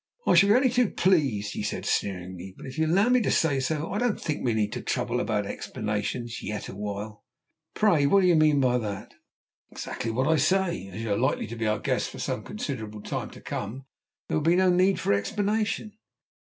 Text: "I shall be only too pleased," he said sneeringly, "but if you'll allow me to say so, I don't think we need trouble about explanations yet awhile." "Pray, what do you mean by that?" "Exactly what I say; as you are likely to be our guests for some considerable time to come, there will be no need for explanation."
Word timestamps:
"I 0.25 0.33
shall 0.33 0.49
be 0.49 0.55
only 0.55 0.69
too 0.71 0.89
pleased," 0.89 1.53
he 1.53 1.61
said 1.61 1.85
sneeringly, 1.85 2.55
"but 2.57 2.65
if 2.65 2.75
you'll 2.79 2.89
allow 2.89 3.09
me 3.09 3.21
to 3.21 3.29
say 3.29 3.59
so, 3.59 3.91
I 3.91 3.99
don't 3.99 4.19
think 4.19 4.43
we 4.43 4.55
need 4.55 4.71
trouble 4.87 5.19
about 5.19 5.45
explanations 5.45 6.41
yet 6.41 6.67
awhile." 6.67 7.23
"Pray, 7.75 8.07
what 8.07 8.21
do 8.21 8.27
you 8.27 8.35
mean 8.35 8.59
by 8.59 8.79
that?" 8.79 9.13
"Exactly 9.69 10.09
what 10.09 10.27
I 10.27 10.37
say; 10.37 10.87
as 10.87 11.03
you 11.03 11.11
are 11.13 11.17
likely 11.19 11.45
to 11.45 11.55
be 11.55 11.67
our 11.67 11.77
guests 11.77 12.09
for 12.09 12.17
some 12.17 12.43
considerable 12.43 13.03
time 13.03 13.29
to 13.29 13.41
come, 13.41 13.85
there 14.27 14.37
will 14.37 14.41
be 14.43 14.55
no 14.55 14.71
need 14.71 14.99
for 14.99 15.13
explanation." 15.13 15.93